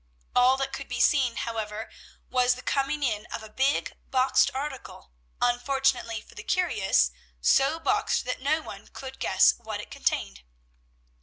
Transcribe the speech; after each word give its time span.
All 0.35 0.57
that 0.57 0.73
could 0.73 0.87
be 0.87 0.99
seen, 0.99 1.35
however, 1.35 1.91
was 2.27 2.55
the 2.55 2.63
coming 2.63 3.03
in 3.03 3.27
of 3.27 3.43
a 3.43 3.51
big 3.51 3.93
boxed 4.09 4.49
article, 4.51 5.11
unfortunately 5.39 6.21
for 6.21 6.33
the 6.33 6.41
curious, 6.41 7.11
so 7.39 7.79
boxed 7.79 8.25
that 8.25 8.41
no 8.41 8.63
one 8.63 8.87
could 8.87 9.09
even 9.09 9.19
guess 9.19 9.53
what 9.59 9.79
it 9.79 9.91
contained. 9.91 10.41